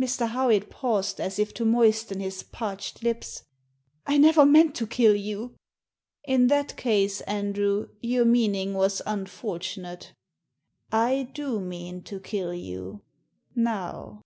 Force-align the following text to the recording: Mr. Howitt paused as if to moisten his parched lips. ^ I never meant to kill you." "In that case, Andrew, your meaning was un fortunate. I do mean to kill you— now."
Mr. 0.00 0.26
Howitt 0.30 0.70
paused 0.70 1.20
as 1.20 1.38
if 1.38 1.52
to 1.52 1.62
moisten 1.62 2.20
his 2.20 2.42
parched 2.42 3.02
lips. 3.02 3.40
^ 3.40 3.42
I 4.06 4.16
never 4.16 4.46
meant 4.46 4.74
to 4.76 4.86
kill 4.86 5.14
you." 5.14 5.56
"In 6.24 6.46
that 6.46 6.74
case, 6.78 7.20
Andrew, 7.20 7.90
your 8.00 8.24
meaning 8.24 8.72
was 8.72 9.02
un 9.04 9.26
fortunate. 9.26 10.14
I 10.90 11.28
do 11.34 11.60
mean 11.60 12.02
to 12.04 12.18
kill 12.18 12.54
you— 12.54 13.02
now." 13.54 14.22